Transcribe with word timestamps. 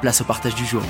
place 0.00 0.20
au 0.20 0.24
partage 0.24 0.54
du 0.54 0.64
jour. 0.64 0.82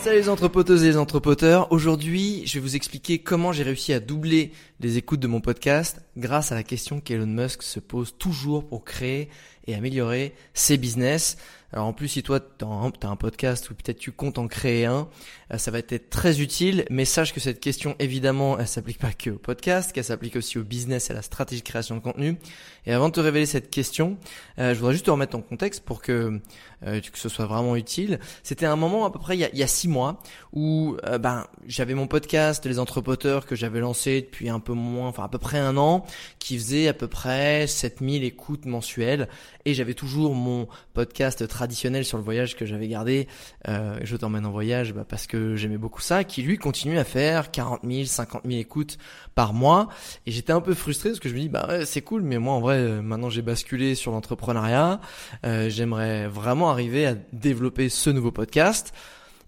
Salut 0.00 0.18
les 0.18 0.28
entrepoteuses 0.28 0.84
et 0.84 0.88
les 0.88 0.96
entrepoteurs. 0.96 1.70
Aujourd'hui, 1.72 2.42
je 2.46 2.54
vais 2.54 2.60
vous 2.60 2.76
expliquer 2.76 3.18
comment 3.18 3.52
j'ai 3.52 3.64
réussi 3.64 3.92
à 3.92 4.00
doubler 4.00 4.52
les 4.80 4.96
écoutes 4.96 5.20
de 5.20 5.26
mon 5.26 5.40
podcast 5.40 6.00
grâce 6.16 6.52
à 6.52 6.54
la 6.54 6.62
question 6.62 7.00
qu'Elon 7.00 7.26
Musk 7.26 7.62
se 7.62 7.80
pose 7.80 8.14
toujours 8.16 8.66
pour 8.66 8.84
créer 8.84 9.28
et 9.66 9.74
améliorer 9.74 10.34
ses 10.54 10.78
business. 10.78 11.36
Alors 11.72 11.86
en 11.86 11.92
plus, 11.92 12.08
si 12.08 12.22
toi, 12.22 12.40
tu 12.40 12.64
as 12.64 13.08
un 13.08 13.16
podcast 13.16 13.68
ou 13.68 13.74
peut-être 13.74 13.98
tu 13.98 14.10
comptes 14.10 14.38
en 14.38 14.48
créer 14.48 14.86
un, 14.86 15.06
euh, 15.52 15.58
ça 15.58 15.70
va 15.70 15.78
être 15.78 16.08
très 16.08 16.40
utile. 16.40 16.86
Mais 16.90 17.04
sache 17.04 17.34
que 17.34 17.40
cette 17.40 17.60
question, 17.60 17.94
évidemment, 17.98 18.58
elle 18.58 18.66
s'applique 18.66 18.98
pas 18.98 19.12
que 19.12 19.30
au 19.30 19.38
podcast, 19.38 19.92
qu'elle 19.92 20.04
s'applique 20.04 20.36
aussi 20.36 20.58
au 20.58 20.64
business 20.64 21.10
et 21.10 21.12
à 21.12 21.16
la 21.16 21.22
stratégie 21.22 21.60
de 21.60 21.68
création 21.68 21.94
de 21.96 22.00
contenu. 22.00 22.38
Et 22.86 22.92
avant 22.92 23.08
de 23.08 23.12
te 23.12 23.20
révéler 23.20 23.44
cette 23.44 23.68
question, 23.68 24.16
euh, 24.58 24.72
je 24.72 24.78
voudrais 24.78 24.94
juste 24.94 25.04
te 25.06 25.10
remettre 25.10 25.36
en 25.36 25.42
contexte 25.42 25.84
pour 25.84 26.00
que, 26.00 26.40
euh, 26.86 27.00
que 27.00 27.18
ce 27.18 27.28
soit 27.28 27.44
vraiment 27.44 27.76
utile. 27.76 28.18
C'était 28.42 28.66
un 28.66 28.76
moment 28.76 29.04
à 29.04 29.10
peu 29.10 29.18
près 29.18 29.36
il 29.36 29.40
y 29.40 29.62
a, 29.62 29.66
six 29.66 29.88
mois 29.88 30.22
où 30.54 30.96
ben 31.20 31.46
j'avais 31.66 31.92
mon 31.92 32.06
podcast 32.06 32.64
Les 32.64 32.78
Entrepoteurs 32.78 33.44
que 33.44 33.54
j'avais 33.54 33.80
lancé 33.80 34.22
depuis 34.22 34.48
un 34.48 34.60
peu 34.60 34.72
moins, 34.72 35.08
enfin 35.08 35.24
à 35.24 35.28
peu 35.28 35.36
près 35.36 35.58
un 35.58 35.76
an, 35.76 36.06
qui 36.38 36.56
faisait 36.56 36.88
à 36.88 36.94
peu 36.94 37.06
près 37.06 37.66
7000 37.66 38.24
écoutes 38.24 38.64
mensuelles. 38.64 39.28
Et 39.66 39.74
j'avais 39.74 39.92
toujours 39.92 40.34
mon 40.34 40.66
podcast 40.94 41.46
traditionnel 41.58 42.04
sur 42.04 42.18
le 42.18 42.22
voyage 42.22 42.54
que 42.54 42.64
j'avais 42.64 42.86
gardé, 42.86 43.26
euh, 43.66 43.98
je 44.04 44.16
t'emmène 44.16 44.46
en 44.46 44.52
voyage 44.52 44.94
bah, 44.94 45.04
parce 45.06 45.26
que 45.26 45.56
j'aimais 45.56 45.76
beaucoup 45.76 46.00
ça, 46.00 46.22
qui 46.22 46.40
lui 46.42 46.56
continue 46.56 46.98
à 46.98 47.04
faire 47.04 47.50
40 47.50 47.80
000, 47.82 48.04
50 48.04 48.42
000 48.46 48.60
écoutes 48.60 48.96
par 49.34 49.54
mois. 49.54 49.88
Et 50.24 50.30
j'étais 50.30 50.52
un 50.52 50.60
peu 50.60 50.74
frustré 50.74 51.08
parce 51.10 51.18
que 51.18 51.28
je 51.28 51.34
me 51.34 51.40
dis 51.40 51.48
bah 51.48 51.66
ouais, 51.68 51.84
c'est 51.84 52.02
cool, 52.02 52.22
mais 52.22 52.38
moi 52.38 52.54
en 52.54 52.60
vrai 52.60 52.76
euh, 52.76 53.02
maintenant 53.02 53.28
j'ai 53.28 53.42
basculé 53.42 53.96
sur 53.96 54.12
l'entrepreneuriat, 54.12 55.00
euh, 55.44 55.68
j'aimerais 55.68 56.28
vraiment 56.28 56.70
arriver 56.70 57.06
à 57.06 57.16
développer 57.32 57.88
ce 57.88 58.10
nouveau 58.10 58.30
podcast. 58.30 58.94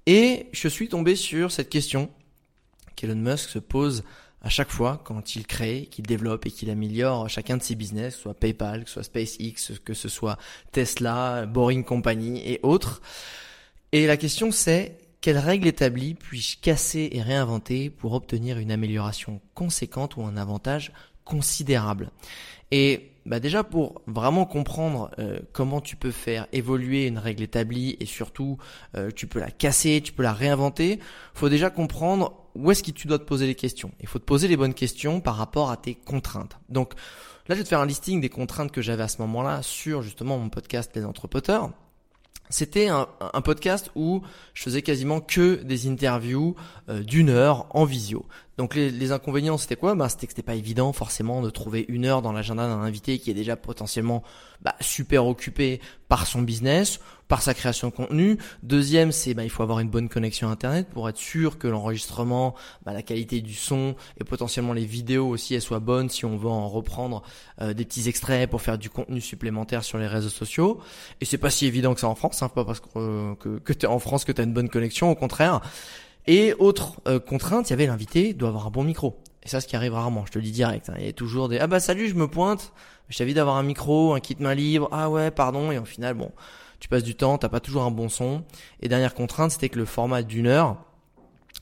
Et 0.06 0.48
je 0.50 0.66
suis 0.66 0.88
tombé 0.88 1.14
sur 1.14 1.52
cette 1.52 1.68
question 1.68 2.10
qu'Elon 2.96 3.14
Musk 3.14 3.50
se 3.50 3.60
pose 3.60 4.02
à 4.42 4.48
chaque 4.48 4.70
fois 4.70 5.00
quand 5.04 5.36
il 5.36 5.46
crée, 5.46 5.88
qu'il 5.90 6.06
développe 6.06 6.46
et 6.46 6.50
qu'il 6.50 6.70
améliore 6.70 7.28
chacun 7.28 7.56
de 7.56 7.62
ses 7.62 7.74
business, 7.74 8.16
soit 8.16 8.34
PayPal, 8.34 8.84
que 8.84 8.88
ce 8.88 8.94
soit 8.94 9.02
SpaceX, 9.04 9.78
que 9.84 9.94
ce 9.94 10.08
soit 10.08 10.38
Tesla, 10.72 11.46
Boring 11.46 11.84
Company 11.84 12.40
et 12.44 12.60
autres. 12.62 13.02
Et 13.92 14.06
la 14.06 14.16
question 14.16 14.50
c'est 14.50 14.98
quelles 15.20 15.38
règles 15.38 15.68
établies 15.68 16.14
puis-je 16.14 16.58
casser 16.60 17.10
et 17.12 17.20
réinventer 17.20 17.90
pour 17.90 18.14
obtenir 18.14 18.58
une 18.58 18.72
amélioration 18.72 19.40
conséquente 19.54 20.16
ou 20.16 20.22
un 20.22 20.36
avantage 20.36 20.92
considérable? 21.24 22.10
Et 22.70 23.10
bah 23.26 23.40
déjà 23.40 23.64
pour 23.64 24.00
vraiment 24.06 24.46
comprendre 24.46 25.10
euh, 25.18 25.40
comment 25.52 25.80
tu 25.80 25.96
peux 25.96 26.10
faire 26.10 26.46
évoluer 26.52 27.06
une 27.06 27.18
règle 27.18 27.42
établie 27.42 27.96
et 28.00 28.06
surtout 28.06 28.58
euh, 28.96 29.10
tu 29.14 29.26
peux 29.26 29.40
la 29.40 29.50
casser, 29.50 30.00
tu 30.02 30.12
peux 30.12 30.22
la 30.22 30.32
réinventer, 30.32 31.00
faut 31.34 31.48
déjà 31.48 31.68
comprendre 31.68 32.49
où 32.54 32.70
est-ce 32.70 32.82
que 32.82 32.90
tu 32.90 33.06
dois 33.06 33.18
te 33.18 33.24
poser 33.24 33.46
les 33.46 33.54
questions? 33.54 33.92
Il 34.00 34.06
faut 34.06 34.18
te 34.18 34.24
poser 34.24 34.48
les 34.48 34.56
bonnes 34.56 34.74
questions 34.74 35.20
par 35.20 35.36
rapport 35.36 35.70
à 35.70 35.76
tes 35.76 35.94
contraintes. 35.94 36.58
Donc 36.68 36.94
là, 37.48 37.54
je 37.54 37.60
vais 37.60 37.64
te 37.64 37.68
faire 37.68 37.80
un 37.80 37.86
listing 37.86 38.20
des 38.20 38.28
contraintes 38.28 38.72
que 38.72 38.82
j'avais 38.82 39.02
à 39.02 39.08
ce 39.08 39.18
moment-là 39.22 39.62
sur 39.62 40.02
justement 40.02 40.38
mon 40.38 40.48
podcast 40.48 40.90
Les 40.94 41.04
Entrepoteurs. 41.04 41.70
C'était 42.50 42.88
un, 42.88 43.06
podcast 43.44 43.92
où 43.94 44.22
je 44.54 44.64
faisais 44.64 44.82
quasiment 44.82 45.20
que 45.20 45.62
des 45.62 45.88
interviews 45.88 46.56
euh, 46.88 47.00
d'une 47.00 47.30
heure 47.30 47.66
en 47.70 47.84
visio. 47.84 48.26
Donc 48.58 48.74
les, 48.74 49.12
inconvénients, 49.12 49.56
c'était 49.56 49.76
quoi? 49.76 49.94
Bah, 49.94 50.08
C'était 50.08 50.26
que 50.26 50.32
c'était 50.32 50.42
pas 50.42 50.54
évident 50.54 50.92
forcément 50.92 51.40
de 51.40 51.48
trouver 51.48 51.86
une 51.88 52.04
heure 52.04 52.20
dans 52.20 52.32
l'agenda 52.32 52.66
d'un 52.66 52.80
invité 52.80 53.18
qui 53.18 53.30
est 53.30 53.34
déjà 53.34 53.56
potentiellement 53.56 54.22
bah, 54.60 54.74
super 54.80 55.26
occupé 55.26 55.80
par 56.08 56.26
son 56.26 56.42
business, 56.42 57.00
par 57.26 57.40
sa 57.40 57.54
création 57.54 57.88
de 57.88 57.94
contenu. 57.94 58.36
Deuxième, 58.62 59.12
c'est 59.12 59.32
bah, 59.32 59.44
il 59.44 59.50
faut 59.50 59.62
avoir 59.62 59.78
une 59.78 59.88
bonne 59.88 60.10
connexion 60.10 60.50
Internet 60.50 60.88
pour 60.90 61.08
être 61.08 61.16
sûr 61.16 61.58
que 61.58 61.68
l'enregistrement, 61.68 62.54
bah, 62.84 62.92
la 62.92 63.02
qualité 63.02 63.40
du 63.40 63.54
son 63.54 63.94
et 64.20 64.24
potentiellement 64.24 64.74
les 64.74 64.84
vidéos 64.84 65.28
aussi, 65.28 65.54
elles 65.54 65.62
soient 65.62 65.80
bonnes 65.80 66.10
si 66.10 66.26
on 66.26 66.36
veut 66.36 66.48
en 66.48 66.68
reprendre 66.68 67.22
euh, 67.62 67.72
des 67.72 67.86
petits 67.86 68.08
extraits 68.08 68.50
pour 68.50 68.60
faire 68.60 68.76
du 68.76 68.90
contenu 68.90 69.22
supplémentaire 69.22 69.84
sur 69.84 69.96
les 69.96 70.06
réseaux 70.06 70.28
sociaux. 70.28 70.80
Et 71.22 71.24
c'est 71.24 71.38
pas 71.38 71.50
si 71.50 71.64
évident 71.64 71.94
que 71.94 72.00
ça 72.00 72.08
en 72.08 72.14
France, 72.14 72.42
hein, 72.42 72.50
pas 72.50 72.64
parce 72.64 72.80
que, 72.80 72.88
euh, 72.96 73.34
que, 73.36 73.86
en 73.86 73.98
France 74.00 74.24
que 74.24 74.32
tu 74.32 74.40
as 74.42 74.44
une 74.44 74.52
bonne 74.52 74.68
connexion, 74.68 75.10
au 75.10 75.14
contraire. 75.14 75.62
Et 76.26 76.54
autre 76.58 77.00
euh, 77.08 77.18
contrainte, 77.18 77.68
il 77.68 77.72
y 77.72 77.74
avait 77.74 77.86
l'invité 77.86 78.34
doit 78.34 78.48
avoir 78.48 78.66
un 78.66 78.70
bon 78.70 78.84
micro. 78.84 79.18
Et 79.42 79.48
ça, 79.48 79.60
ce 79.60 79.66
qui 79.66 79.76
arrive 79.76 79.94
rarement, 79.94 80.24
je 80.26 80.32
te 80.32 80.38
le 80.38 80.44
dis 80.44 80.52
direct. 80.52 80.90
Hein. 80.90 80.94
Il 80.98 81.06
y 81.06 81.08
a 81.08 81.12
toujours 81.12 81.48
des 81.48 81.58
ah 81.58 81.66
bah 81.66 81.80
salut, 81.80 82.08
je 82.08 82.14
me 82.14 82.28
pointe. 82.28 82.72
Je 83.08 83.18
t'invite 83.18 83.36
d'avoir 83.36 83.56
un 83.56 83.62
micro, 83.62 84.14
un 84.14 84.20
kit 84.20 84.36
main 84.38 84.54
libre. 84.54 84.88
Ah 84.92 85.10
ouais, 85.10 85.30
pardon. 85.30 85.72
Et 85.72 85.78
au 85.78 85.84
final, 85.84 86.14
bon, 86.14 86.30
tu 86.78 86.88
passes 86.88 87.02
du 87.02 87.14
temps, 87.14 87.38
t'as 87.38 87.48
pas 87.48 87.60
toujours 87.60 87.82
un 87.82 87.90
bon 87.90 88.08
son. 88.08 88.44
Et 88.80 88.88
dernière 88.88 89.14
contrainte, 89.14 89.50
c'était 89.50 89.68
que 89.68 89.78
le 89.78 89.84
format 89.84 90.22
d'une 90.22 90.46
heure, 90.46 90.76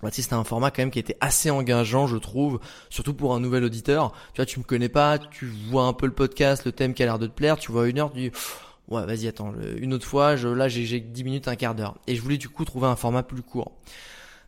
bah, 0.02 0.10
c'était 0.12 0.34
un 0.34 0.44
format 0.44 0.70
quand 0.70 0.82
même 0.82 0.90
qui 0.90 0.98
était 0.98 1.16
assez 1.20 1.50
engageant, 1.50 2.06
je 2.06 2.16
trouve, 2.16 2.60
surtout 2.90 3.14
pour 3.14 3.34
un 3.34 3.40
nouvel 3.40 3.64
auditeur. 3.64 4.12
Tu 4.32 4.36
vois, 4.36 4.46
tu 4.46 4.58
me 4.58 4.64
connais 4.64 4.88
pas, 4.88 5.18
tu 5.18 5.46
vois 5.70 5.84
un 5.84 5.92
peu 5.92 6.06
le 6.06 6.12
podcast, 6.12 6.64
le 6.66 6.72
thème 6.72 6.94
qui 6.94 7.02
a 7.02 7.06
l'air 7.06 7.18
de 7.18 7.26
te 7.26 7.32
plaire, 7.32 7.56
tu 7.56 7.72
vois 7.72 7.88
une 7.88 7.98
heure, 7.98 8.12
tu 8.12 8.18
dis 8.18 8.30
ouais, 8.88 9.04
vas-y, 9.06 9.26
attends, 9.26 9.52
une 9.76 9.92
autre 9.92 10.06
fois, 10.06 10.36
je, 10.36 10.48
là 10.48 10.68
j'ai 10.68 11.00
10 11.00 11.24
minutes, 11.24 11.48
un 11.48 11.56
quart 11.56 11.74
d'heure. 11.74 11.96
Et 12.06 12.14
je 12.14 12.22
voulais 12.22 12.38
du 12.38 12.48
coup 12.48 12.64
trouver 12.64 12.86
un 12.86 12.96
format 12.96 13.22
plus 13.22 13.42
court. 13.42 13.72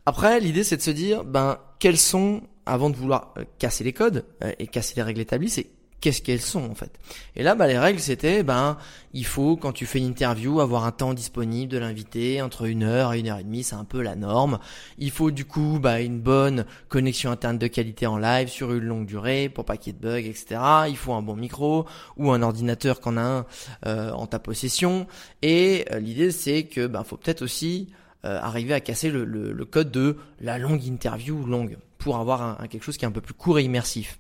Après, 0.07 0.41
l'idée 0.41 0.65
c'est 0.65 0.77
de 0.77 0.83
se 0.83 0.91
dire, 0.91 1.25
ben, 1.25 1.59
quels 1.79 1.99
sont, 1.99 2.43
avant 2.67 2.91
de 2.91 2.97
vouloir 2.97 3.35
euh, 3.39 3.45
casser 3.59 3.85
les 3.85 3.93
codes 3.93 4.25
euh, 4.43 4.53
et 4.59 4.67
casser 4.67 4.95
les 4.97 5.03
règles 5.03 5.21
établies, 5.21 5.51
c'est 5.51 5.67
qu'est-ce 6.01 6.23
qu'elles 6.23 6.41
sont 6.41 6.65
en 6.71 6.75
fait. 6.75 6.99
Et 7.37 7.43
là, 7.43 7.55
bah, 7.55 7.67
les 7.67 7.79
règles 7.79 8.01
c'était, 8.01 8.43
ben, 8.43 8.77
il 9.13 9.27
faut 9.27 9.57
quand 9.57 9.73
tu 9.73 9.87
fais 9.87 9.99
une 9.99 10.07
interview 10.07 10.61
avoir 10.61 10.85
un 10.85 10.93
temps 10.93 11.15
disponible 11.15 11.71
de 11.71 11.79
l'invité 11.79 12.41
entre 12.43 12.65
une 12.65 12.83
heure 12.83 13.13
et 13.13 13.21
une 13.21 13.29
heure 13.29 13.39
et 13.39 13.45
demie, 13.45 13.63
c'est 13.63 13.75
un 13.75 13.85
peu 13.85 14.03
la 14.03 14.17
norme. 14.17 14.59
Il 14.99 15.11
faut 15.11 15.31
du 15.31 15.45
coup, 15.45 15.79
bah, 15.81 16.01
une 16.01 16.21
bonne 16.21 16.65
connexion 16.89 17.31
interne 17.31 17.59
de 17.59 17.67
qualité 17.67 18.07
en 18.07 18.17
live 18.17 18.49
sur 18.49 18.73
une 18.73 18.85
longue 18.85 19.07
durée 19.07 19.49
pour 19.49 19.65
pas 19.65 19.77
qu'il 19.77 19.93
y 19.93 19.97
ait 19.97 19.99
de 19.99 20.03
bugs, 20.03 20.29
etc. 20.29 20.61
Il 20.89 20.97
faut 20.97 21.13
un 21.13 21.23
bon 21.23 21.37
micro 21.37 21.87
ou 22.17 22.31
un 22.33 22.43
ordinateur 22.43 23.01
qu'en 23.01 23.17
a 23.17 23.47
euh, 23.87 24.11
en 24.13 24.27
ta 24.27 24.39
possession. 24.39 25.07
Et 25.43 25.85
l'idée 26.01 26.31
c'est 26.31 26.65
que, 26.65 26.87
ben, 26.87 27.05
faut 27.05 27.17
peut-être 27.17 27.43
aussi 27.43 27.89
euh, 28.25 28.39
arriver 28.41 28.75
à 28.75 28.81
casser 28.81 29.11
le, 29.11 29.25
le, 29.25 29.65
code 29.65 29.91
de 29.91 30.17
la 30.41 30.59
longue 30.59 30.85
interview 30.85 31.45
longue 31.47 31.79
pour 31.99 32.19
avoir 32.19 32.61
un, 32.61 32.67
quelque 32.67 32.83
chose 32.83 32.97
qui 32.97 33.05
est 33.05 33.09
un 33.09 33.13
peu 33.13 33.21
plus 33.21 33.35
court 33.35 33.59
et 33.59 33.65
immersif. 33.65 34.19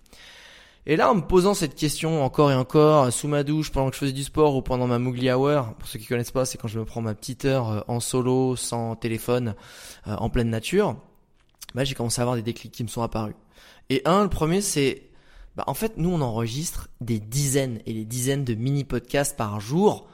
Et 0.86 0.96
là, 0.96 1.10
en 1.10 1.14
me 1.14 1.20
posant 1.20 1.52
cette 1.52 1.74
question 1.74 2.24
encore 2.24 2.50
et 2.50 2.54
encore, 2.54 3.12
sous 3.12 3.28
ma 3.28 3.42
douche, 3.42 3.70
pendant 3.70 3.90
que 3.90 3.94
je 3.94 4.00
faisais 4.00 4.12
du 4.12 4.24
sport 4.24 4.56
ou 4.56 4.62
pendant 4.62 4.86
ma 4.86 4.98
Moogly 4.98 5.30
Hour, 5.30 5.74
pour 5.74 5.86
ceux 5.86 5.98
qui 5.98 6.06
connaissent 6.06 6.30
pas, 6.30 6.46
c'est 6.46 6.56
quand 6.56 6.68
je 6.68 6.78
me 6.78 6.86
prends 6.86 7.02
ma 7.02 7.14
petite 7.14 7.44
heure 7.44 7.70
euh, 7.70 7.80
en 7.86 8.00
solo, 8.00 8.56
sans 8.56 8.96
téléphone, 8.96 9.54
euh, 10.06 10.14
en 10.16 10.30
pleine 10.30 10.48
nature, 10.48 10.96
bah, 11.74 11.84
j'ai 11.84 11.94
commencé 11.94 12.20
à 12.20 12.22
avoir 12.22 12.36
des 12.36 12.42
déclics 12.42 12.72
qui 12.72 12.82
me 12.82 12.88
sont 12.88 13.02
apparus. 13.02 13.34
Et 13.90 14.00
un, 14.06 14.22
le 14.22 14.30
premier, 14.30 14.62
c'est, 14.62 15.10
bah, 15.56 15.64
en 15.66 15.74
fait, 15.74 15.98
nous, 15.98 16.10
on 16.10 16.22
enregistre 16.22 16.88
des 17.02 17.20
dizaines 17.20 17.80
et 17.84 17.92
des 17.92 18.06
dizaines 18.06 18.44
de 18.44 18.54
mini-podcasts 18.54 19.36
par 19.36 19.60
jour 19.60 20.08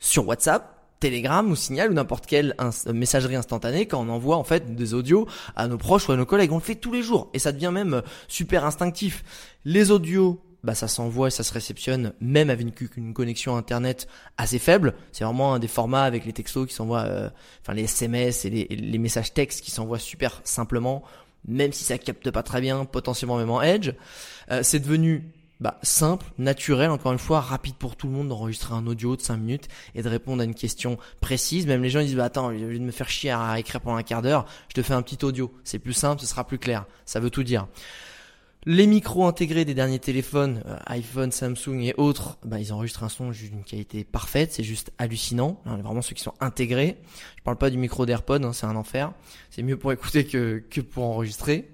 sur 0.00 0.28
WhatsApp, 0.28 0.73
Telegram 1.04 1.50
ou 1.50 1.54
Signal 1.54 1.90
ou 1.90 1.92
n'importe 1.92 2.24
quelle 2.24 2.56
messagerie 2.90 3.36
instantanée 3.36 3.84
quand 3.84 4.00
on 4.00 4.08
envoie 4.08 4.38
en 4.38 4.44
fait 4.44 4.74
des 4.74 4.94
audios 4.94 5.28
à 5.54 5.68
nos 5.68 5.76
proches 5.76 6.08
ou 6.08 6.12
à 6.12 6.16
nos 6.16 6.24
collègues. 6.24 6.50
On 6.50 6.56
le 6.56 6.62
fait 6.62 6.76
tous 6.76 6.94
les 6.94 7.02
jours 7.02 7.28
et 7.34 7.38
ça 7.38 7.52
devient 7.52 7.70
même 7.70 7.92
euh, 7.92 8.00
super 8.26 8.64
instinctif. 8.64 9.22
Les 9.66 9.90
audios 9.90 10.40
bah 10.62 10.74
ça 10.74 10.88
s'envoie 10.88 11.28
et 11.28 11.30
ça 11.30 11.42
se 11.42 11.52
réceptionne 11.52 12.14
même 12.22 12.48
avec 12.48 12.80
une, 12.96 13.12
connexion 13.12 13.54
internet 13.54 14.08
assez 14.38 14.58
faible. 14.58 14.94
C'est 15.12 15.24
vraiment 15.24 15.52
un 15.52 15.58
des 15.58 15.68
formats 15.68 16.04
avec 16.04 16.24
les 16.24 16.32
textos 16.32 16.66
qui 16.66 16.74
s'envoient, 16.74 17.04
euh, 17.04 17.28
enfin 17.60 17.74
les 17.74 17.84
SMS 17.84 18.46
et 18.46 18.50
les, 18.50 18.64
les 18.64 18.98
messages 18.98 19.34
textes 19.34 19.62
qui 19.62 19.70
s'envoient 19.70 19.98
super 19.98 20.40
simplement, 20.44 21.02
même 21.46 21.74
si 21.74 21.84
ça 21.84 21.98
capte 21.98 22.30
pas 22.30 22.42
très 22.42 22.62
bien, 22.62 22.86
potentiellement 22.86 23.36
même 23.36 23.50
en 23.50 23.60
Edge. 23.60 23.92
Euh, 24.50 24.60
c'est 24.62 24.80
devenu 24.80 25.30
bah, 25.60 25.78
simple, 25.82 26.26
naturel, 26.38 26.90
encore 26.90 27.12
une 27.12 27.18
fois, 27.18 27.40
rapide 27.40 27.76
pour 27.76 27.96
tout 27.96 28.06
le 28.06 28.12
monde 28.12 28.28
d'enregistrer 28.28 28.74
un 28.74 28.86
audio 28.86 29.16
de 29.16 29.22
5 29.22 29.36
minutes 29.36 29.68
et 29.94 30.02
de 30.02 30.08
répondre 30.08 30.42
à 30.42 30.44
une 30.44 30.54
question 30.54 30.98
précise. 31.20 31.66
Même 31.66 31.82
les 31.82 31.90
gens 31.90 32.00
disent 32.00 32.16
bah 32.16 32.24
attends, 32.24 32.46
au 32.46 32.50
lieu 32.50 32.78
de 32.78 32.84
me 32.84 32.90
faire 32.90 33.08
chier 33.08 33.30
à 33.30 33.58
écrire 33.58 33.80
pendant 33.80 33.96
un 33.96 34.02
quart 34.02 34.22
d'heure, 34.22 34.46
je 34.68 34.74
te 34.74 34.82
fais 34.82 34.94
un 34.94 35.02
petit 35.02 35.24
audio. 35.24 35.52
C'est 35.64 35.78
plus 35.78 35.92
simple, 35.92 36.20
ce 36.20 36.26
sera 36.26 36.46
plus 36.46 36.58
clair. 36.58 36.86
Ça 37.06 37.20
veut 37.20 37.30
tout 37.30 37.44
dire. 37.44 37.68
Les 38.66 38.86
micros 38.86 39.26
intégrés 39.26 39.66
des 39.66 39.74
derniers 39.74 39.98
téléphones, 39.98 40.62
euh, 40.66 40.76
iPhone, 40.86 41.30
Samsung 41.30 41.82
et 41.82 41.94
autres, 41.98 42.38
bah, 42.44 42.58
ils 42.58 42.72
enregistrent 42.72 43.04
un 43.04 43.10
son 43.10 43.30
d'une 43.30 43.62
qualité 43.62 44.04
parfaite, 44.04 44.54
c'est 44.54 44.62
juste 44.64 44.90
hallucinant. 44.96 45.60
vraiment 45.66 46.00
ceux 46.00 46.14
qui 46.14 46.22
sont 46.22 46.32
intégrés. 46.40 46.96
Je 47.36 47.42
parle 47.42 47.58
pas 47.58 47.68
du 47.68 47.76
micro 47.76 48.06
d'AirPod, 48.06 48.42
hein, 48.42 48.54
c'est 48.54 48.64
un 48.64 48.74
enfer. 48.74 49.12
C'est 49.50 49.62
mieux 49.62 49.76
pour 49.76 49.92
écouter 49.92 50.24
que, 50.24 50.64
que 50.70 50.80
pour 50.80 51.04
enregistrer. 51.04 51.70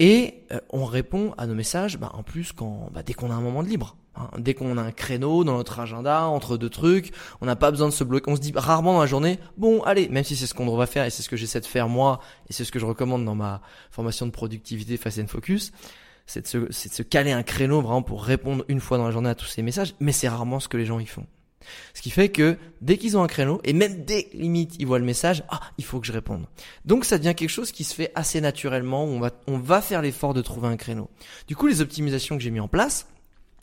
Et 0.00 0.44
euh, 0.52 0.60
on 0.70 0.84
répond 0.84 1.34
à 1.38 1.46
nos 1.46 1.54
messages, 1.54 1.98
bah, 1.98 2.10
en 2.14 2.22
plus 2.22 2.52
quand, 2.52 2.90
bah, 2.92 3.02
dès 3.02 3.14
qu'on 3.14 3.30
a 3.30 3.34
un 3.34 3.40
moment 3.40 3.62
de 3.62 3.68
libre. 3.68 3.96
Hein. 4.16 4.30
dès 4.38 4.52
qu'on 4.52 4.76
a 4.78 4.82
un 4.82 4.90
créneau 4.90 5.44
dans 5.44 5.56
notre 5.56 5.78
agenda 5.78 6.24
entre 6.24 6.56
deux 6.56 6.70
trucs, 6.70 7.12
on 7.40 7.46
n'a 7.46 7.54
pas 7.54 7.70
besoin 7.70 7.86
de 7.86 7.92
se 7.92 8.02
bloquer. 8.02 8.30
On 8.30 8.36
se 8.36 8.40
dit 8.40 8.52
rarement 8.54 8.94
dans 8.94 9.00
la 9.00 9.06
journée, 9.06 9.38
bon, 9.56 9.82
allez, 9.82 10.08
même 10.08 10.24
si 10.24 10.34
c'est 10.34 10.46
ce 10.46 10.54
qu'on 10.54 10.76
va 10.76 10.86
faire 10.86 11.04
et 11.04 11.10
c'est 11.10 11.22
ce 11.22 11.28
que 11.28 11.36
j'essaie 11.36 11.60
de 11.60 11.66
faire 11.66 11.88
moi 11.88 12.20
et 12.48 12.52
c'est 12.52 12.64
ce 12.64 12.72
que 12.72 12.78
je 12.78 12.86
recommande 12.86 13.24
dans 13.24 13.36
ma 13.36 13.60
formation 13.90 14.26
de 14.26 14.32
productivité 14.32 14.96
Fast 14.96 15.24
Focus 15.28 15.72
c'est 16.28 16.54
de, 16.54 16.66
de 16.66 16.72
se 16.72 17.02
caler 17.02 17.32
un 17.32 17.42
créneau 17.42 17.80
vraiment 17.80 18.02
pour 18.02 18.22
répondre 18.22 18.64
une 18.68 18.80
fois 18.80 18.98
dans 18.98 19.06
la 19.06 19.10
journée 19.10 19.30
à 19.30 19.34
tous 19.34 19.46
ces 19.46 19.62
messages, 19.62 19.94
mais 19.98 20.12
c'est 20.12 20.28
rarement 20.28 20.60
ce 20.60 20.68
que 20.68 20.76
les 20.76 20.84
gens 20.84 21.00
y 21.00 21.06
font. 21.06 21.26
Ce 21.94 22.02
qui 22.02 22.10
fait 22.10 22.28
que 22.28 22.56
dès 22.80 22.96
qu'ils 22.96 23.16
ont 23.16 23.22
un 23.22 23.26
créneau, 23.26 23.60
et 23.64 23.72
même 23.72 24.04
dès 24.04 24.28
limite 24.32 24.76
ils 24.78 24.86
voient 24.86 24.98
le 24.98 25.04
message, 25.04 25.44
ah, 25.48 25.60
il 25.78 25.84
faut 25.84 26.00
que 26.00 26.06
je 26.06 26.12
réponde. 26.12 26.46
Donc 26.84 27.04
ça 27.04 27.18
devient 27.18 27.34
quelque 27.34 27.50
chose 27.50 27.72
qui 27.72 27.84
se 27.84 27.94
fait 27.94 28.12
assez 28.14 28.40
naturellement, 28.40 29.04
on 29.04 29.20
va, 29.20 29.30
on 29.46 29.58
va 29.58 29.80
faire 29.80 30.02
l'effort 30.02 30.34
de 30.34 30.42
trouver 30.42 30.68
un 30.68 30.76
créneau. 30.76 31.10
Du 31.46 31.56
coup, 31.56 31.66
les 31.66 31.80
optimisations 31.80 32.36
que 32.36 32.42
j'ai 32.42 32.50
mis 32.50 32.60
en 32.60 32.68
place, 32.68 33.06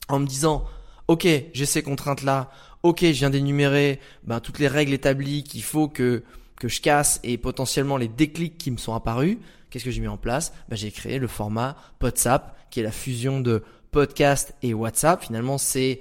en 0.09 0.19
me 0.19 0.27
disant, 0.27 0.65
ok, 1.07 1.27
j'ai 1.53 1.65
ces 1.65 1.81
contraintes-là, 1.81 2.51
ok, 2.83 3.01
je 3.01 3.11
viens 3.11 3.29
d'énumérer 3.29 3.99
ben, 4.23 4.39
toutes 4.39 4.59
les 4.59 4.67
règles 4.67 4.93
établies 4.93 5.43
qu'il 5.43 5.63
faut 5.63 5.87
que, 5.87 6.23
que 6.59 6.67
je 6.67 6.81
casse 6.81 7.19
et 7.23 7.37
potentiellement 7.37 7.97
les 7.97 8.07
déclics 8.07 8.57
qui 8.57 8.71
me 8.71 8.77
sont 8.77 8.93
apparus, 8.93 9.37
Qu'est-ce 9.75 9.83
que 9.83 9.91
j'ai 9.91 9.99
mis 9.99 10.07
en 10.07 10.15
place? 10.15 10.53
Ben, 10.69 10.77
J'ai 10.77 10.89
créé 10.89 11.19
le 11.19 11.27
format 11.27 11.75
WhatsApp, 12.01 12.55
qui 12.69 12.79
est 12.79 12.83
la 12.83 12.93
fusion 12.93 13.41
de 13.41 13.61
podcast 13.91 14.53
et 14.61 14.73
WhatsApp. 14.73 15.21
Finalement, 15.21 15.57
c'est 15.57 15.99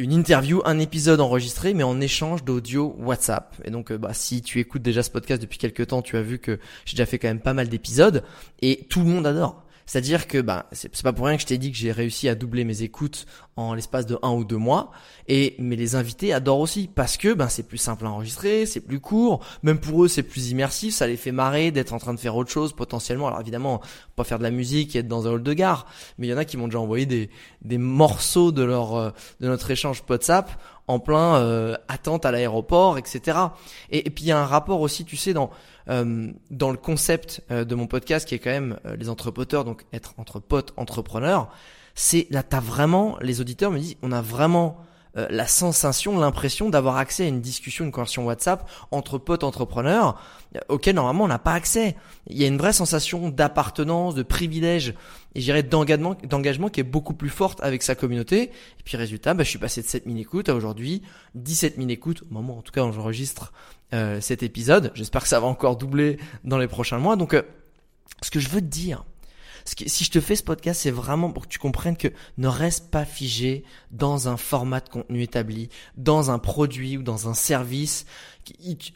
une 0.00 0.12
interview, 0.12 0.62
un 0.64 0.78
épisode 0.78 1.20
enregistré, 1.20 1.74
mais 1.74 1.82
en 1.82 2.00
échange 2.00 2.44
d'audio 2.44 2.96
WhatsApp. 2.98 3.54
Et 3.64 3.70
donc, 3.70 3.92
euh, 3.92 3.98
bah, 3.98 4.14
si 4.14 4.42
tu 4.42 4.58
écoutes 4.58 4.82
déjà 4.82 5.02
ce 5.02 5.10
podcast 5.10 5.40
depuis 5.40 5.58
quelques 5.58 5.88
temps, 5.88 6.02
tu 6.02 6.16
as 6.16 6.22
vu 6.22 6.38
que 6.38 6.58
j'ai 6.86 6.96
déjà 6.96 7.06
fait 7.06 7.18
quand 7.18 7.28
même 7.28 7.40
pas 7.40 7.54
mal 7.54 7.68
d'épisodes, 7.68 8.24
et 8.62 8.86
tout 8.88 9.00
le 9.00 9.06
monde 9.06 9.26
adore. 9.26 9.62
C'est-à-dire 9.90 10.28
que 10.28 10.40
bah 10.40 10.66
c'est 10.70 11.02
pas 11.02 11.12
pour 11.12 11.26
rien 11.26 11.34
que 11.34 11.42
je 11.42 11.48
t'ai 11.48 11.58
dit 11.58 11.72
que 11.72 11.76
j'ai 11.76 11.90
réussi 11.90 12.28
à 12.28 12.36
doubler 12.36 12.62
mes 12.62 12.82
écoutes 12.82 13.26
en 13.56 13.74
l'espace 13.74 14.06
de 14.06 14.16
un 14.22 14.30
ou 14.30 14.44
deux 14.44 14.56
mois. 14.56 14.92
Et 15.26 15.56
mais 15.58 15.74
les 15.74 15.96
invités 15.96 16.32
adorent 16.32 16.60
aussi 16.60 16.88
parce 16.94 17.16
que 17.16 17.34
ben 17.34 17.48
c'est 17.48 17.64
plus 17.64 17.76
simple 17.76 18.06
à 18.06 18.10
enregistrer, 18.10 18.66
c'est 18.66 18.78
plus 18.78 19.00
court, 19.00 19.44
même 19.64 19.80
pour 19.80 20.04
eux 20.04 20.08
c'est 20.08 20.22
plus 20.22 20.50
immersif, 20.52 20.94
ça 20.94 21.08
les 21.08 21.16
fait 21.16 21.32
marrer 21.32 21.72
d'être 21.72 21.92
en 21.92 21.98
train 21.98 22.14
de 22.14 22.20
faire 22.20 22.36
autre 22.36 22.52
chose 22.52 22.72
potentiellement. 22.72 23.26
Alors 23.26 23.40
évidemment, 23.40 23.80
pas 24.14 24.22
faire 24.22 24.38
de 24.38 24.44
la 24.44 24.52
musique 24.52 24.94
et 24.94 25.00
être 25.00 25.08
dans 25.08 25.26
un 25.26 25.32
hall 25.32 25.42
de 25.42 25.52
gare, 25.54 25.86
mais 26.18 26.28
il 26.28 26.30
y 26.30 26.34
en 26.34 26.38
a 26.38 26.44
qui 26.44 26.56
m'ont 26.56 26.68
déjà 26.68 26.78
envoyé 26.78 27.04
des 27.04 27.28
des 27.62 27.78
morceaux 27.78 28.52
de 28.52 28.62
leur 28.62 28.94
euh, 28.94 29.10
de 29.40 29.48
notre 29.48 29.72
échange 29.72 30.04
WhatsApp 30.08 30.52
en 30.90 30.98
plein 30.98 31.36
euh, 31.36 31.76
attente 31.88 32.26
à 32.26 32.32
l'aéroport, 32.32 32.98
etc. 32.98 33.38
Et, 33.90 34.10
puis 34.10 34.24
il 34.24 34.28
y 34.28 34.32
a 34.32 34.38
un 34.38 34.46
rapport 34.46 34.80
aussi, 34.80 35.04
tu 35.04 35.16
sais, 35.16 35.32
dans 35.32 35.50
euh, 35.88 36.30
dans 36.50 36.70
le 36.70 36.76
concept 36.76 37.42
euh, 37.50 37.64
de 37.64 37.74
mon 37.74 37.86
podcast 37.86 38.28
qui 38.28 38.34
est 38.34 38.38
quand 38.38 38.50
même 38.50 38.78
les 38.98 39.08
entrepoteurs, 39.08 39.64
donc 39.64 39.84
être 39.92 40.14
entre 40.18 40.40
potes 40.40 40.72
entrepreneurs. 40.76 41.48
C'est 41.94 42.26
là, 42.30 42.42
t'as 42.42 42.60
vraiment 42.60 43.16
les 43.20 43.40
auditeurs 43.40 43.70
me 43.70 43.78
disent, 43.78 43.96
on 44.02 44.12
a 44.12 44.20
vraiment 44.20 44.78
euh, 45.16 45.26
la 45.30 45.46
sensation, 45.46 46.18
l'impression 46.18 46.70
d'avoir 46.70 46.96
accès 46.96 47.24
à 47.24 47.28
une 47.28 47.40
discussion, 47.40 47.84
une 47.84 47.90
conversation 47.90 48.24
WhatsApp 48.26 48.68
entre 48.90 49.18
potes 49.18 49.42
entrepreneurs 49.42 50.20
euh, 50.56 50.60
auquel 50.68 50.94
normalement 50.94 51.24
on 51.24 51.28
n'a 51.28 51.38
pas 51.38 51.54
accès. 51.54 51.96
Il 52.28 52.38
y 52.38 52.44
a 52.44 52.46
une 52.46 52.58
vraie 52.58 52.72
sensation 52.72 53.28
d'appartenance, 53.28 54.14
de 54.14 54.22
privilège 54.22 54.94
et 55.34 55.40
j'irais 55.40 55.62
d'engagement, 55.62 56.16
d'engagement 56.24 56.68
qui 56.68 56.80
est 56.80 56.84
beaucoup 56.84 57.14
plus 57.14 57.28
forte 57.28 57.60
avec 57.62 57.82
sa 57.82 57.94
communauté. 57.94 58.42
Et 58.44 58.82
puis 58.84 58.96
résultat, 58.96 59.34
bah, 59.34 59.42
je 59.42 59.48
suis 59.48 59.58
passé 59.58 59.82
de 59.82 59.86
7000 59.86 60.18
écoutes 60.18 60.48
à 60.48 60.54
aujourd'hui 60.54 61.02
17 61.34 61.76
000 61.76 61.88
écoutes 61.88 62.22
au 62.22 62.32
moment 62.34 62.58
en 62.58 62.62
tout 62.62 62.72
cas 62.72 62.84
où 62.84 62.92
j'enregistre 62.92 63.52
euh, 63.92 64.20
cet 64.20 64.42
épisode. 64.42 64.92
J'espère 64.94 65.22
que 65.22 65.28
ça 65.28 65.40
va 65.40 65.46
encore 65.46 65.76
doubler 65.76 66.18
dans 66.44 66.58
les 66.58 66.68
prochains 66.68 66.98
mois. 66.98 67.16
Donc 67.16 67.34
ce 68.22 68.30
que 68.30 68.38
je 68.38 68.48
veux 68.48 68.60
te 68.60 68.66
dire, 68.66 69.04
si 69.86 70.04
je 70.04 70.10
te 70.10 70.20
fais 70.20 70.36
ce 70.36 70.42
podcast, 70.42 70.80
c'est 70.82 70.90
vraiment 70.90 71.30
pour 71.30 71.44
que 71.44 71.48
tu 71.48 71.58
comprennes 71.58 71.96
que 71.96 72.08
ne 72.38 72.48
reste 72.48 72.90
pas 72.90 73.04
figé 73.04 73.64
dans 73.90 74.28
un 74.28 74.36
format 74.36 74.80
de 74.80 74.88
contenu 74.88 75.22
établi, 75.22 75.68
dans 75.96 76.30
un 76.30 76.38
produit 76.38 76.96
ou 76.96 77.02
dans 77.02 77.28
un 77.28 77.34
service. 77.34 78.06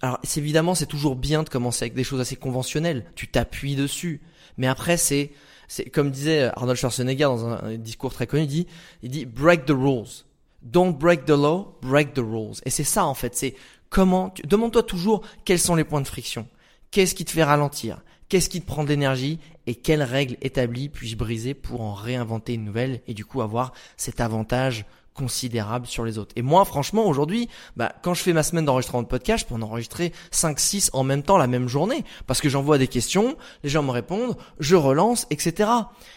Alors, 0.02 0.18
évidemment, 0.36 0.74
c'est 0.74 0.86
toujours 0.86 1.16
bien 1.16 1.42
de 1.42 1.48
commencer 1.48 1.84
avec 1.84 1.94
des 1.94 2.04
choses 2.04 2.20
assez 2.20 2.36
conventionnelles. 2.36 3.04
Tu 3.14 3.28
t'appuies 3.28 3.76
dessus. 3.76 4.20
Mais 4.56 4.66
après, 4.66 4.96
c'est, 4.96 5.32
c'est 5.68 5.84
comme 5.90 6.10
disait 6.10 6.50
Arnold 6.56 6.78
Schwarzenegger 6.78 7.24
dans 7.24 7.46
un, 7.46 7.74
discours 7.76 8.12
très 8.12 8.26
connu, 8.26 8.44
il 8.44 8.48
dit, 8.48 8.66
il 9.02 9.10
dit 9.10 9.26
break 9.26 9.66
the 9.66 9.72
rules. 9.72 10.24
Don't 10.62 10.92
break 10.92 11.26
the 11.26 11.30
law, 11.30 11.76
break 11.82 12.14
the 12.14 12.20
rules. 12.20 12.56
Et 12.64 12.70
c'est 12.70 12.84
ça 12.84 13.04
en 13.04 13.14
fait. 13.14 13.36
C'est 13.36 13.54
comment. 13.90 14.32
Demande-toi 14.44 14.82
toujours 14.82 15.22
quels 15.44 15.58
sont 15.58 15.74
les 15.74 15.84
points 15.84 16.00
de 16.00 16.06
friction. 16.06 16.48
Qu'est-ce 16.90 17.14
qui 17.14 17.24
te 17.24 17.32
fait 17.32 17.44
ralentir? 17.44 18.00
Qu'est-ce 18.28 18.48
qui 18.48 18.60
te 18.60 18.66
prend 18.66 18.84
de 18.84 18.88
l'énergie 18.88 19.38
et 19.66 19.74
quelles 19.74 20.02
règles 20.02 20.36
établies 20.40 20.88
puis-je 20.88 21.16
briser 21.16 21.54
pour 21.54 21.82
en 21.82 21.94
réinventer 21.94 22.54
une 22.54 22.64
nouvelle 22.64 23.00
et 23.06 23.14
du 23.14 23.24
coup 23.24 23.42
avoir 23.42 23.72
cet 23.96 24.20
avantage 24.20 24.86
considérable 25.12 25.86
sur 25.86 26.04
les 26.04 26.18
autres? 26.18 26.32
Et 26.36 26.42
moi, 26.42 26.64
franchement, 26.64 27.06
aujourd'hui, 27.06 27.48
bah, 27.76 27.92
quand 28.02 28.14
je 28.14 28.22
fais 28.22 28.32
ma 28.32 28.42
semaine 28.42 28.64
d'enregistrement 28.64 29.02
de 29.02 29.08
podcast, 29.08 29.44
je 29.44 29.48
peux 29.48 29.54
en 29.54 29.62
enregistrer 29.62 30.12
5, 30.30 30.58
6 30.58 30.90
en 30.92 31.04
même 31.04 31.22
temps 31.22 31.36
la 31.36 31.46
même 31.46 31.68
journée. 31.68 32.04
Parce 32.26 32.40
que 32.40 32.48
j'envoie 32.48 32.78
des 32.78 32.88
questions, 32.88 33.36
les 33.62 33.70
gens 33.70 33.82
me 33.82 33.90
répondent, 33.90 34.36
je 34.58 34.74
relance, 34.74 35.26
etc. 35.30 35.70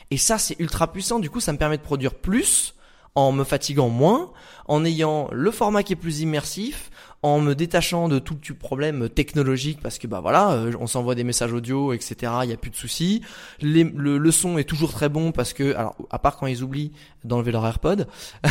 Et 0.10 0.18
ça, 0.18 0.38
c'est 0.38 0.60
ultra 0.60 0.92
puissant. 0.92 1.20
Du 1.20 1.30
coup, 1.30 1.42
ça 1.42 1.52
me 1.52 1.58
permet 1.58 1.78
de 1.78 1.84
produire 1.84 2.16
plus 2.16 2.74
en 3.18 3.32
me 3.32 3.44
fatiguant 3.44 3.90
moins, 3.90 4.32
en 4.68 4.86
ayant 4.86 5.28
le 5.32 5.50
format 5.50 5.82
qui 5.82 5.94
est 5.94 5.96
plus 5.96 6.20
immersif, 6.20 6.92
en 7.24 7.40
me 7.40 7.56
détachant 7.56 8.10
de 8.10 8.20
tout 8.20 8.38
le 8.48 8.54
problème 8.54 9.10
technologique 9.10 9.80
parce 9.82 9.98
que 9.98 10.06
bah 10.06 10.20
voilà, 10.20 10.52
euh, 10.52 10.74
on 10.80 10.86
s'envoie 10.86 11.16
des 11.16 11.24
messages 11.24 11.52
audio, 11.52 11.94
etc. 11.94 12.32
Il 12.44 12.52
y 12.52 12.54
a 12.54 12.58
plus 12.58 12.70
de 12.70 12.76
soucis. 12.76 13.24
le, 13.60 14.20
le, 14.20 14.32
son 14.32 14.60
est 14.60 14.66
toujours 14.66 14.94
très 14.94 15.10
bon 15.10 15.32
parce 15.32 15.54
que, 15.54 15.74
alors 15.74 15.96
à 16.12 16.20
part 16.20 16.38
quand 16.38 16.46
ils 16.46 16.62
oublient 16.62 16.92
d'enlever 17.24 17.52
leur 17.52 17.66
AirPod, 17.66 18.08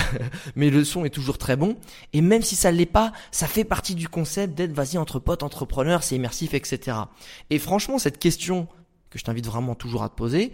mais 0.56 0.68
le 0.70 0.82
son 0.82 1.04
est 1.04 1.10
toujours 1.10 1.38
très 1.38 1.54
bon. 1.54 1.76
Et 2.12 2.20
même 2.20 2.42
si 2.42 2.56
ça 2.56 2.72
l'est 2.72 2.86
pas, 2.86 3.12
ça 3.30 3.46
fait 3.46 3.62
partie 3.62 3.94
du 3.94 4.08
concept 4.08 4.58
d'être 4.58 4.72
vas-y 4.72 4.98
entre 4.98 5.20
potes, 5.20 5.44
entrepreneurs, 5.44 6.02
c'est 6.02 6.16
immersif, 6.16 6.54
etc. 6.54 6.96
Et 7.50 7.60
franchement, 7.60 8.00
cette 8.00 8.18
question 8.18 8.66
que 9.10 9.18
je 9.20 9.22
t'invite 9.22 9.46
vraiment 9.46 9.76
toujours 9.76 10.02
à 10.02 10.08
te 10.08 10.16
poser, 10.16 10.50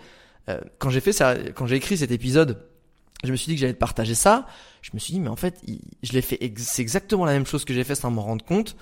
euh, 0.51 0.61
quand 0.79 0.91
j'ai 0.91 1.01
fait 1.01 1.15
ça, 1.15 1.35
quand 1.55 1.67
j'ai 1.67 1.77
écrit 1.77 1.97
cet 1.97 2.11
épisode 2.11 2.69
je 3.23 3.31
me 3.31 3.37
suis 3.37 3.47
dit 3.47 3.55
que 3.55 3.61
j'allais 3.61 3.75
te 3.75 3.79
partager 3.79 4.15
ça. 4.15 4.47
Je 4.83 4.91
me 4.95 4.99
suis 4.99 5.13
dit, 5.13 5.21
mais 5.21 5.29
en 5.29 5.37
fait, 5.37 5.63
je 6.03 6.13
l'ai 6.13 6.23
fait, 6.23 6.39
c'est 6.57 6.83
exactement 6.83 7.25
la 7.25 7.33
même 7.33 7.47
chose 7.47 7.65
que 7.65 7.73
j'ai 7.73 7.85
fait 7.85 7.95
sans 7.95 8.11
m'en 8.11 8.23
rendre 8.23 8.45
compte 8.45 8.77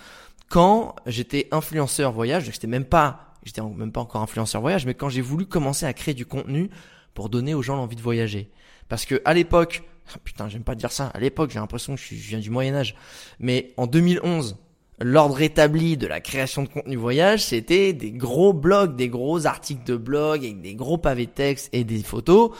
quand 0.48 0.96
j'étais 1.06 1.48
influenceur 1.50 2.12
voyage. 2.12 2.44
J'étais 2.44 2.66
même 2.66 2.84
pas, 2.84 3.34
j'étais 3.44 3.62
même 3.62 3.92
pas 3.92 4.00
encore 4.00 4.22
influenceur 4.22 4.60
voyage, 4.60 4.86
mais 4.86 4.94
quand 4.94 5.08
j'ai 5.08 5.20
voulu 5.20 5.46
commencer 5.46 5.86
à 5.86 5.92
créer 5.92 6.14
du 6.14 6.26
contenu 6.26 6.70
pour 7.14 7.28
donner 7.28 7.54
aux 7.54 7.62
gens 7.62 7.76
l'envie 7.76 7.96
de 7.96 8.02
voyager. 8.02 8.50
Parce 8.88 9.04
que 9.04 9.20
à 9.24 9.34
l'époque, 9.34 9.82
putain, 10.24 10.48
j'aime 10.48 10.64
pas 10.64 10.74
dire 10.74 10.92
ça. 10.92 11.06
À 11.08 11.20
l'époque, 11.20 11.50
j'ai 11.50 11.58
l'impression 11.58 11.94
que 11.94 12.00
je, 12.00 12.14
viens 12.14 12.38
du 12.38 12.50
Moyen 12.50 12.74
Âge. 12.74 12.94
Mais 13.38 13.72
en 13.76 13.86
2011, 13.86 14.56
l'ordre 15.00 15.40
établi 15.40 15.96
de 15.96 16.06
la 16.06 16.20
création 16.20 16.62
de 16.62 16.68
contenu 16.68 16.96
voyage, 16.96 17.44
c'était 17.44 17.92
des 17.92 18.10
gros 18.10 18.52
blogs, 18.52 18.96
des 18.96 19.08
gros 19.08 19.46
articles 19.46 19.84
de 19.84 19.96
blog 19.96 20.44
avec 20.44 20.60
des 20.60 20.74
gros 20.74 20.98
pavés 20.98 21.26
de 21.26 21.30
texte 21.30 21.68
et 21.72 21.84
des 21.84 22.02
photos 22.02 22.52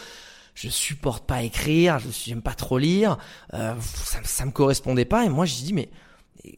je 0.54 0.68
supporte 0.68 1.26
pas 1.26 1.42
écrire, 1.42 1.98
je 1.98 2.08
j'aime 2.10 2.42
pas 2.42 2.54
trop 2.54 2.78
lire, 2.78 3.18
euh, 3.54 3.74
ça, 3.94 4.18
ça 4.24 4.44
me 4.44 4.50
correspondait 4.50 5.04
pas 5.04 5.24
et 5.24 5.28
moi 5.28 5.46
j'ai 5.46 5.64
dit 5.64 5.72
mais 5.72 5.90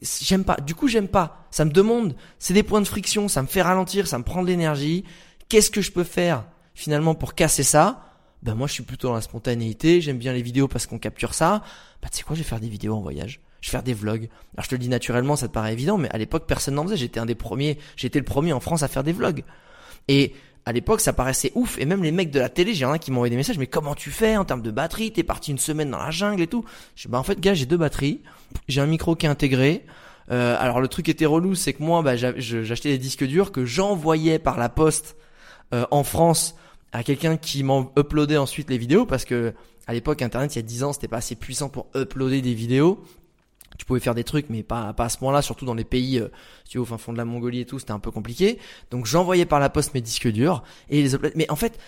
j'aime 0.01 0.43
pas. 0.43 0.57
Du 0.57 0.75
coup 0.75 0.87
j'aime 0.87 1.07
pas. 1.07 1.45
Ça 1.51 1.65
me 1.65 1.71
demande, 1.71 2.15
c'est 2.39 2.53
des 2.53 2.63
points 2.63 2.81
de 2.81 2.87
friction, 2.87 3.27
ça 3.27 3.41
me 3.41 3.47
fait 3.47 3.61
ralentir, 3.61 4.07
ça 4.07 4.17
me 4.17 4.23
prend 4.23 4.41
de 4.41 4.47
l'énergie. 4.47 5.03
Qu'est-ce 5.49 5.71
que 5.71 5.81
je 5.81 5.91
peux 5.91 6.03
faire 6.03 6.45
finalement 6.73 7.15
pour 7.15 7.35
casser 7.35 7.63
ça? 7.63 8.09
Ben 8.41 8.55
moi 8.55 8.67
je 8.67 8.73
suis 8.73 8.83
plutôt 8.83 9.09
dans 9.09 9.13
la 9.13 9.21
spontanéité, 9.21 10.01
j'aime 10.01 10.17
bien 10.17 10.33
les 10.33 10.41
vidéos 10.41 10.67
parce 10.67 10.85
qu'on 10.85 10.99
capture 10.99 11.33
ça. 11.33 11.63
Bah 12.01 12.09
tu 12.11 12.17
sais 12.17 12.23
quoi, 12.23 12.35
je 12.35 12.41
vais 12.41 12.47
faire 12.47 12.59
des 12.59 12.69
vidéos 12.69 12.95
en 12.95 13.01
voyage. 13.01 13.41
Je 13.61 13.69
vais 13.69 13.71
faire 13.71 13.83
des 13.83 13.93
vlogs. 13.93 14.27
Alors 14.55 14.65
je 14.65 14.69
te 14.69 14.75
le 14.75 14.79
dis 14.79 14.89
naturellement, 14.89 15.35
ça 15.35 15.47
te 15.47 15.53
paraît 15.53 15.73
évident, 15.73 15.97
mais 15.97 16.09
à 16.09 16.17
l'époque 16.17 16.45
personne 16.47 16.75
n'en 16.75 16.83
faisait. 16.83 16.97
J'étais 16.97 17.19
un 17.19 17.25
des 17.25 17.35
premiers, 17.35 17.77
j'étais 17.95 18.19
le 18.19 18.25
premier 18.25 18.51
en 18.51 18.59
France 18.59 18.83
à 18.83 18.87
faire 18.87 19.03
des 19.03 19.13
vlogs. 19.13 19.43
Et 20.09 20.33
à 20.65 20.71
l'époque, 20.71 21.01
ça 21.01 21.13
paraissait 21.13 21.51
ouf. 21.55 21.77
Et 21.77 21.85
même 21.85 22.03
les 22.03 22.11
mecs 22.11 22.31
de 22.31 22.39
la 22.39 22.49
télé, 22.49 22.73
j'ai 22.73 22.85
un 22.85 22.97
qui 22.97 23.11
envoyé 23.11 23.29
des 23.29 23.35
messages. 23.35 23.57
Mais 23.57 23.67
comment 23.67 23.95
tu 23.95 24.11
fais 24.11 24.37
en 24.37 24.45
termes 24.45 24.61
de 24.61 24.71
batterie? 24.71 25.11
T'es 25.11 25.23
parti 25.23 25.51
une 25.51 25.57
semaine 25.57 25.89
dans 25.89 25.99
la 25.99 26.11
jungle 26.11 26.41
et 26.41 26.47
tout. 26.47 26.63
Je 26.95 27.03
dis, 27.03 27.07
bah 27.09 27.19
en 27.19 27.23
fait, 27.23 27.39
gars, 27.39 27.53
j'ai 27.53 27.65
deux 27.65 27.77
batteries. 27.77 28.21
J'ai 28.67 28.81
un 28.81 28.85
micro 28.85 29.15
qui 29.15 29.25
est 29.25 29.29
intégré. 29.29 29.85
Euh, 30.31 30.55
alors 30.57 30.79
le 30.79 30.87
truc 30.87 31.09
était 31.09 31.25
relou, 31.25 31.53
c'est 31.53 31.73
que 31.73 31.83
moi, 31.83 32.01
bah, 32.01 32.15
j'achetais 32.15 32.89
des 32.89 32.97
disques 32.97 33.25
durs 33.25 33.51
que 33.51 33.65
j'envoyais 33.65 34.39
par 34.39 34.57
la 34.57 34.69
poste 34.69 35.17
euh, 35.73 35.85
en 35.91 36.03
France 36.03 36.55
à 36.93 37.03
quelqu'un 37.03 37.35
qui 37.37 37.63
m'en 37.63 37.91
uploadait 37.97 38.37
ensuite 38.37 38.69
les 38.69 38.77
vidéos 38.77 39.05
parce 39.05 39.25
que 39.25 39.53
à 39.87 39.93
l'époque 39.93 40.21
Internet 40.21 40.55
il 40.55 40.59
y 40.59 40.59
a 40.59 40.63
10 40.63 40.83
ans 40.83 40.93
c'était 40.93 41.07
pas 41.07 41.17
assez 41.17 41.35
puissant 41.35 41.67
pour 41.67 41.87
uploader 41.95 42.41
des 42.41 42.53
vidéos 42.53 43.03
tu 43.77 43.85
pouvais 43.85 43.99
faire 43.99 44.15
des 44.15 44.23
trucs, 44.23 44.49
mais 44.49 44.63
pas, 44.63 44.93
pas 44.93 45.05
à 45.05 45.09
ce 45.09 45.17
moment-là, 45.21 45.41
surtout 45.41 45.65
dans 45.65 45.73
les 45.73 45.83
pays, 45.83 46.19
euh, 46.19 46.29
tu 46.69 46.77
vois, 46.77 46.83
au 46.83 46.85
fin 46.85 46.97
fond 46.97 47.13
de 47.13 47.17
la 47.17 47.25
Mongolie 47.25 47.61
et 47.61 47.65
tout, 47.65 47.79
c'était 47.79 47.91
un 47.91 47.99
peu 47.99 48.11
compliqué. 48.11 48.59
Donc 48.91 49.05
j'envoyais 49.05 49.45
par 49.45 49.59
la 49.59 49.69
poste 49.69 49.93
mes 49.93 50.01
disques 50.01 50.27
durs 50.27 50.63
et 50.89 51.01
les 51.01 51.17
Mais 51.35 51.49
en 51.49 51.55
fait, 51.55 51.79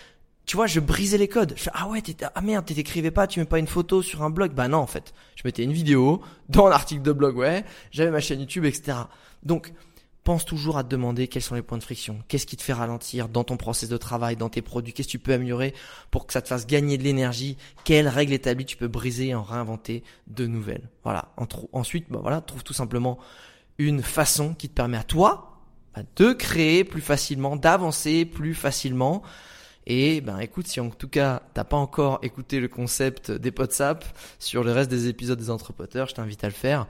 tu 0.46 0.56
vois, 0.56 0.66
je 0.66 0.78
brisais 0.78 1.18
les 1.18 1.28
codes. 1.28 1.54
Je 1.56 1.68
ah 1.72 1.88
ouais, 1.88 2.02
ah 2.34 2.40
merde, 2.40 2.64
t'écrivais 2.64 3.10
pas, 3.10 3.26
tu 3.26 3.40
mets 3.40 3.46
pas 3.46 3.58
une 3.58 3.66
photo 3.66 4.00
sur 4.00 4.22
un 4.22 4.30
blog. 4.30 4.52
Bah 4.52 4.68
non, 4.68 4.78
en 4.78 4.86
fait. 4.86 5.12
Je 5.34 5.42
mettais 5.44 5.64
une 5.64 5.72
vidéo 5.72 6.22
dans 6.48 6.68
l'article 6.68 7.02
de 7.02 7.12
blog, 7.12 7.36
ouais. 7.36 7.64
J'avais 7.90 8.12
ma 8.12 8.20
chaîne 8.20 8.40
YouTube, 8.40 8.64
etc. 8.64 8.98
Donc, 9.42 9.72
pense 10.26 10.44
toujours 10.44 10.76
à 10.76 10.82
te 10.82 10.88
demander 10.88 11.28
quels 11.28 11.40
sont 11.40 11.54
les 11.54 11.62
points 11.62 11.78
de 11.78 11.84
friction. 11.84 12.18
Qu'est-ce 12.26 12.46
qui 12.46 12.56
te 12.56 12.62
fait 12.62 12.72
ralentir 12.72 13.28
dans 13.28 13.44
ton 13.44 13.56
process 13.56 13.88
de 13.88 13.96
travail, 13.96 14.34
dans 14.34 14.48
tes 14.48 14.60
produits? 14.60 14.92
Qu'est-ce 14.92 15.06
que 15.06 15.12
tu 15.12 15.18
peux 15.20 15.32
améliorer 15.32 15.72
pour 16.10 16.26
que 16.26 16.32
ça 16.32 16.42
te 16.42 16.48
fasse 16.48 16.66
gagner 16.66 16.98
de 16.98 17.04
l'énergie? 17.04 17.56
Quelles 17.84 18.08
règles 18.08 18.32
établies 18.32 18.64
tu 18.64 18.76
peux 18.76 18.88
briser 18.88 19.28
et 19.28 19.34
en 19.36 19.44
réinventer 19.44 20.02
de 20.26 20.48
nouvelles? 20.48 20.90
Voilà. 21.04 21.32
Ensuite, 21.72 22.06
bah 22.10 22.18
voilà, 22.20 22.40
trouve 22.40 22.64
tout 22.64 22.72
simplement 22.72 23.20
une 23.78 24.02
façon 24.02 24.52
qui 24.54 24.68
te 24.68 24.74
permet 24.74 24.96
à 24.96 25.04
toi 25.04 25.60
bah, 25.94 26.02
de 26.16 26.32
créer 26.32 26.82
plus 26.82 27.02
facilement, 27.02 27.54
d'avancer 27.54 28.24
plus 28.24 28.54
facilement. 28.54 29.22
Et 29.86 30.20
ben 30.20 30.40
écoute, 30.40 30.66
si 30.66 30.80
en 30.80 30.90
tout 30.90 31.08
cas 31.08 31.42
t'as 31.54 31.62
pas 31.62 31.76
encore 31.76 32.18
écouté 32.22 32.58
le 32.58 32.66
concept 32.66 33.30
des 33.30 33.52
WhatsApp 33.56 34.04
sur 34.40 34.64
le 34.64 34.72
reste 34.72 34.90
des 34.90 35.06
épisodes 35.06 35.38
des 35.38 35.50
entrepreneurs, 35.50 36.08
je 36.08 36.14
t'invite 36.14 36.42
à 36.42 36.48
le 36.48 36.52
faire. 36.52 36.88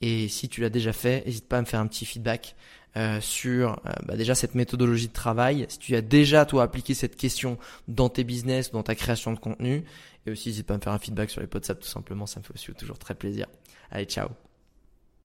Et 0.00 0.28
si 0.28 0.48
tu 0.48 0.60
l'as 0.60 0.70
déjà 0.70 0.92
fait, 0.92 1.24
n'hésite 1.26 1.48
pas 1.48 1.58
à 1.58 1.60
me 1.60 1.66
faire 1.66 1.80
un 1.80 1.86
petit 1.86 2.04
feedback 2.04 2.54
euh, 2.96 3.20
sur 3.20 3.72
euh, 3.72 3.90
bah 4.06 4.16
déjà 4.16 4.34
cette 4.34 4.54
méthodologie 4.54 5.08
de 5.08 5.12
travail. 5.12 5.66
Si 5.68 5.78
tu 5.78 5.94
as 5.96 6.00
déjà 6.00 6.46
toi 6.46 6.62
appliqué 6.62 6.94
cette 6.94 7.16
question 7.16 7.58
dans 7.88 8.08
tes 8.08 8.24
business, 8.24 8.72
dans 8.72 8.82
ta 8.82 8.94
création 8.94 9.32
de 9.32 9.38
contenu, 9.38 9.84
et 10.26 10.30
aussi 10.30 10.48
n'hésite 10.48 10.66
pas 10.66 10.74
à 10.74 10.76
me 10.78 10.82
faire 10.82 10.92
un 10.92 10.98
feedback 10.98 11.30
sur 11.30 11.40
les 11.40 11.48
WhatsApp 11.52 11.80
tout 11.80 11.88
simplement, 11.88 12.26
ça 12.26 12.40
me 12.40 12.44
fait 12.44 12.54
aussi 12.54 12.72
toujours 12.72 12.98
très 12.98 13.14
plaisir. 13.14 13.46
Allez, 13.90 14.06
ciao 14.06 14.28